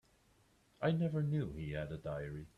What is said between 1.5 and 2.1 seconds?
he had a